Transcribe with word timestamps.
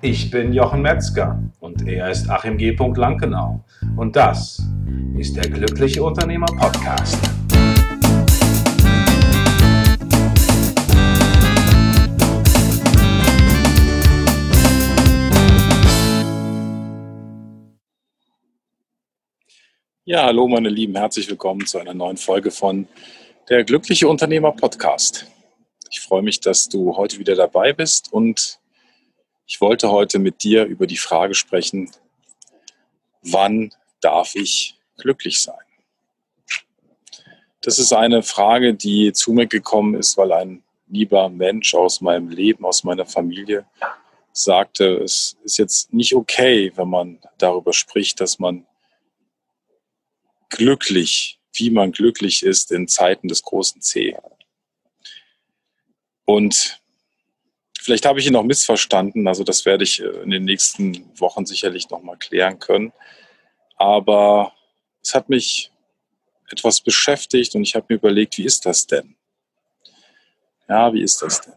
Ich 0.00 0.30
bin 0.30 0.52
Jochen 0.52 0.80
Metzger 0.80 1.42
und 1.58 1.88
er 1.88 2.08
ist 2.08 2.30
Achim 2.30 2.56
G. 2.56 2.70
Lankenau. 2.70 3.64
Und 3.96 4.14
das 4.14 4.62
ist 5.18 5.34
der 5.34 5.50
Glückliche 5.50 6.04
Unternehmer 6.04 6.46
Podcast. 6.46 7.18
Ja, 20.04 20.26
hallo 20.26 20.46
meine 20.46 20.68
Lieben, 20.68 20.94
herzlich 20.94 21.28
willkommen 21.28 21.66
zu 21.66 21.78
einer 21.78 21.92
neuen 21.92 22.18
Folge 22.18 22.52
von 22.52 22.86
der 23.48 23.64
Glückliche 23.64 24.06
Unternehmer 24.06 24.52
Podcast. 24.52 25.26
Ich 25.90 25.98
freue 25.98 26.22
mich, 26.22 26.38
dass 26.38 26.68
du 26.68 26.96
heute 26.96 27.18
wieder 27.18 27.34
dabei 27.34 27.72
bist 27.72 28.12
und 28.12 28.57
ich 29.48 29.62
wollte 29.62 29.90
heute 29.90 30.18
mit 30.18 30.44
dir 30.44 30.66
über 30.66 30.86
die 30.86 30.98
Frage 30.98 31.34
sprechen, 31.34 31.90
wann 33.22 33.74
darf 34.00 34.34
ich 34.34 34.78
glücklich 34.98 35.40
sein? 35.40 35.56
Das 37.62 37.78
ist 37.78 37.92
eine 37.94 38.22
Frage, 38.22 38.74
die 38.74 39.12
zu 39.14 39.32
mir 39.32 39.46
gekommen 39.46 39.94
ist, 39.94 40.18
weil 40.18 40.32
ein 40.32 40.62
lieber 40.86 41.30
Mensch 41.30 41.74
aus 41.74 42.02
meinem 42.02 42.28
Leben, 42.28 42.64
aus 42.66 42.84
meiner 42.84 43.06
Familie 43.06 43.66
sagte, 44.32 44.98
es 44.98 45.38
ist 45.42 45.56
jetzt 45.56 45.94
nicht 45.94 46.14
okay, 46.14 46.70
wenn 46.76 46.88
man 46.88 47.18
darüber 47.38 47.72
spricht, 47.72 48.20
dass 48.20 48.38
man 48.38 48.66
glücklich, 50.50 51.40
wie 51.54 51.70
man 51.70 51.92
glücklich 51.92 52.42
ist 52.42 52.70
in 52.70 52.86
Zeiten 52.86 53.28
des 53.28 53.42
großen 53.42 53.80
C. 53.80 54.16
Und 56.26 56.77
Vielleicht 57.88 58.04
habe 58.04 58.20
ich 58.20 58.26
ihn 58.26 58.34
noch 58.34 58.42
missverstanden, 58.42 59.26
also 59.26 59.44
das 59.44 59.64
werde 59.64 59.82
ich 59.82 60.02
äh, 60.02 60.08
in 60.22 60.28
den 60.28 60.44
nächsten 60.44 61.08
Wochen 61.18 61.46
sicherlich 61.46 61.88
nochmal 61.88 62.18
klären 62.18 62.58
können. 62.58 62.92
Aber 63.76 64.52
es 65.02 65.14
hat 65.14 65.30
mich 65.30 65.72
etwas 66.50 66.82
beschäftigt 66.82 67.54
und 67.54 67.62
ich 67.62 67.74
habe 67.74 67.86
mir 67.88 67.94
überlegt, 67.94 68.36
wie 68.36 68.44
ist 68.44 68.66
das 68.66 68.86
denn? 68.86 69.16
Ja, 70.68 70.92
wie 70.92 71.00
ist 71.00 71.22
das 71.22 71.40
denn? 71.40 71.54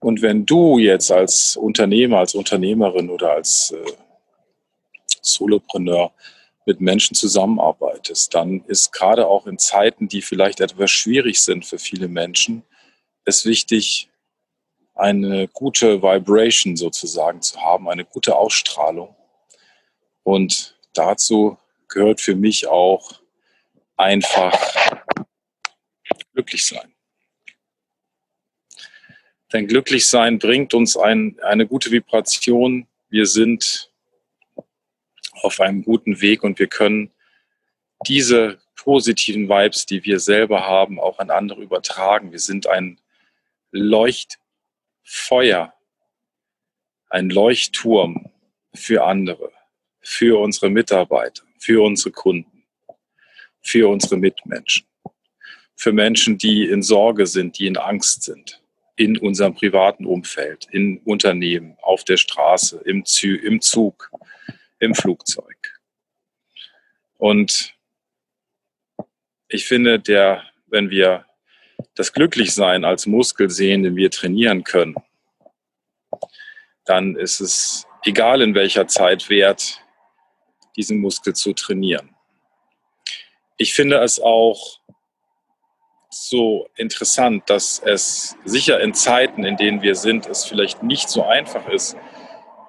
Und 0.00 0.20
wenn 0.20 0.44
du 0.44 0.78
jetzt 0.78 1.10
als 1.10 1.56
Unternehmer, 1.56 2.18
als 2.18 2.34
Unternehmerin 2.34 3.08
oder 3.08 3.32
als 3.32 3.70
äh, 3.70 3.92
Solopreneur 5.22 6.12
mit 6.66 6.82
Menschen 6.82 7.14
zusammenarbeitest, 7.14 8.34
dann 8.34 8.62
ist 8.66 8.92
gerade 8.92 9.28
auch 9.28 9.46
in 9.46 9.56
Zeiten, 9.56 10.08
die 10.08 10.20
vielleicht 10.20 10.60
etwas 10.60 10.90
schwierig 10.90 11.40
sind 11.40 11.64
für 11.64 11.78
viele 11.78 12.08
Menschen, 12.08 12.64
es 13.24 13.46
wichtig, 13.46 14.10
eine 14.94 15.48
gute 15.48 16.02
Vibration 16.02 16.76
sozusagen 16.76 17.42
zu 17.42 17.60
haben, 17.60 17.88
eine 17.88 18.04
gute 18.04 18.36
Ausstrahlung. 18.36 19.14
Und 20.22 20.78
dazu 20.94 21.58
gehört 21.88 22.20
für 22.20 22.36
mich 22.36 22.66
auch 22.66 23.20
einfach 23.96 25.04
glücklich 26.32 26.66
sein. 26.66 26.94
Denn 29.52 29.68
glücklich 29.68 30.06
sein 30.06 30.38
bringt 30.38 30.74
uns 30.74 30.96
ein, 30.96 31.38
eine 31.42 31.66
gute 31.66 31.90
Vibration. 31.90 32.88
Wir 33.08 33.26
sind 33.26 33.92
auf 35.42 35.60
einem 35.60 35.84
guten 35.84 36.20
Weg 36.20 36.42
und 36.42 36.58
wir 36.58 36.66
können 36.66 37.12
diese 38.06 38.58
positiven 38.76 39.48
Vibes, 39.48 39.86
die 39.86 40.04
wir 40.04 40.18
selber 40.18 40.66
haben, 40.66 40.98
auch 40.98 41.18
an 41.18 41.30
andere 41.30 41.62
übertragen. 41.62 42.32
Wir 42.32 42.40
sind 42.40 42.66
ein 42.66 43.00
Leucht 43.70 44.38
Feuer, 45.04 45.74
ein 47.10 47.30
Leuchtturm 47.30 48.30
für 48.74 49.04
andere, 49.04 49.52
für 50.00 50.40
unsere 50.40 50.70
Mitarbeiter, 50.70 51.44
für 51.58 51.84
unsere 51.84 52.10
Kunden, 52.10 52.64
für 53.60 53.88
unsere 53.88 54.16
Mitmenschen, 54.16 54.86
für 55.76 55.92
Menschen, 55.92 56.38
die 56.38 56.64
in 56.64 56.82
Sorge 56.82 57.26
sind, 57.26 57.58
die 57.58 57.66
in 57.66 57.76
Angst 57.76 58.22
sind, 58.22 58.62
in 58.96 59.18
unserem 59.18 59.54
privaten 59.54 60.06
Umfeld, 60.06 60.66
in 60.70 60.98
Unternehmen, 61.04 61.76
auf 61.82 62.04
der 62.04 62.16
Straße, 62.16 62.80
im, 62.84 63.04
Zü 63.04 63.36
im 63.36 63.60
Zug, 63.60 64.10
im 64.78 64.94
Flugzeug. 64.94 65.80
Und 67.18 67.74
ich 69.48 69.66
finde, 69.66 70.00
der, 70.00 70.44
wenn 70.66 70.90
wir 70.90 71.26
das 71.94 72.12
Glücklichsein 72.12 72.84
als 72.84 73.06
Muskel 73.06 73.50
sehen, 73.50 73.82
den 73.82 73.96
wir 73.96 74.10
trainieren 74.10 74.64
können, 74.64 74.96
dann 76.84 77.16
ist 77.16 77.40
es 77.40 77.86
egal 78.04 78.42
in 78.42 78.54
welcher 78.54 78.86
Zeit 78.86 79.30
wert, 79.30 79.80
diesen 80.76 80.98
Muskel 80.98 81.34
zu 81.34 81.52
trainieren. 81.52 82.14
Ich 83.56 83.74
finde 83.74 83.98
es 83.98 84.20
auch 84.20 84.80
so 86.10 86.68
interessant, 86.76 87.48
dass 87.48 87.80
es 87.84 88.36
sicher 88.44 88.80
in 88.80 88.94
Zeiten, 88.94 89.44
in 89.44 89.56
denen 89.56 89.82
wir 89.82 89.94
sind, 89.94 90.26
es 90.26 90.44
vielleicht 90.44 90.82
nicht 90.82 91.08
so 91.08 91.24
einfach 91.24 91.68
ist, 91.68 91.96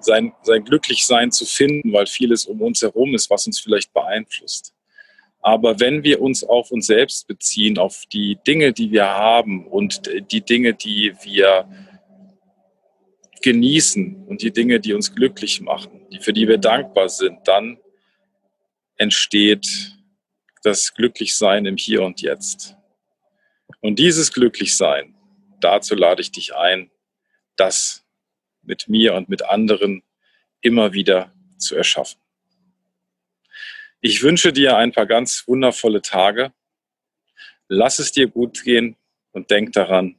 sein, 0.00 0.32
sein 0.42 0.64
Glücklichsein 0.64 1.30
zu 1.30 1.44
finden, 1.44 1.92
weil 1.92 2.06
vieles 2.06 2.46
um 2.46 2.60
uns 2.62 2.82
herum 2.82 3.14
ist, 3.14 3.30
was 3.30 3.46
uns 3.46 3.60
vielleicht 3.60 3.92
beeinflusst. 3.92 4.74
Aber 5.40 5.80
wenn 5.80 6.04
wir 6.04 6.20
uns 6.20 6.44
auf 6.44 6.70
uns 6.70 6.86
selbst 6.86 7.26
beziehen, 7.26 7.78
auf 7.78 8.04
die 8.12 8.38
Dinge, 8.46 8.72
die 8.72 8.90
wir 8.90 9.06
haben 9.08 9.66
und 9.66 10.02
die 10.30 10.42
Dinge, 10.42 10.74
die 10.74 11.14
wir 11.22 11.66
genießen 13.42 14.26
und 14.26 14.42
die 14.42 14.52
Dinge, 14.52 14.80
die 14.80 14.92
uns 14.92 15.14
glücklich 15.14 15.60
machen, 15.60 16.06
die, 16.12 16.20
für 16.20 16.32
die 16.32 16.46
wir 16.46 16.58
dankbar 16.58 17.08
sind, 17.08 17.38
dann 17.44 17.78
entsteht 18.96 19.96
das 20.62 20.92
Glücklichsein 20.92 21.64
im 21.64 21.78
Hier 21.78 22.02
und 22.02 22.20
Jetzt. 22.20 22.76
Und 23.80 23.98
dieses 23.98 24.32
Glücklichsein, 24.32 25.14
dazu 25.60 25.94
lade 25.94 26.20
ich 26.20 26.32
dich 26.32 26.54
ein, 26.54 26.90
das 27.56 28.04
mit 28.62 28.88
mir 28.88 29.14
und 29.14 29.30
mit 29.30 29.42
anderen 29.42 30.02
immer 30.60 30.92
wieder 30.92 31.32
zu 31.56 31.76
erschaffen. 31.76 32.20
Ich 34.02 34.22
wünsche 34.22 34.50
dir 34.50 34.78
ein 34.78 34.92
paar 34.92 35.04
ganz 35.04 35.44
wundervolle 35.46 36.00
Tage. 36.00 36.52
Lass 37.68 37.98
es 37.98 38.12
dir 38.12 38.28
gut 38.28 38.64
gehen 38.64 38.96
und 39.32 39.50
denk 39.50 39.72
daran, 39.74 40.16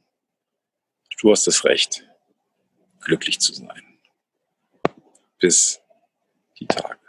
du 1.20 1.32
hast 1.32 1.48
das 1.48 1.64
Recht, 1.64 2.08
glücklich 3.00 3.40
zu 3.40 3.52
sein. 3.52 3.82
Bis 5.40 5.80
die 6.60 6.66
Tage. 6.66 7.00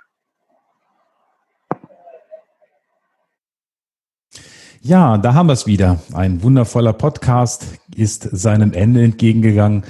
Ja, 4.81 5.19
da 5.19 5.35
haben 5.35 5.47
wir 5.47 5.53
es 5.53 5.67
wieder. 5.67 6.01
Ein 6.11 6.41
wundervoller 6.41 6.93
Podcast 6.93 7.67
ist 7.95 8.23
seinem 8.23 8.73
Ende 8.73 9.03
entgegengegangen. 9.03 9.83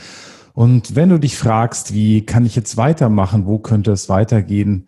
Und 0.53 0.95
wenn 0.95 1.09
du 1.09 1.17
dich 1.17 1.37
fragst, 1.37 1.93
wie 1.93 2.25
kann 2.25 2.45
ich 2.45 2.57
jetzt 2.57 2.75
weitermachen, 2.75 3.45
wo 3.45 3.57
könnte 3.57 3.91
es 3.91 4.09
weitergehen, 4.09 4.87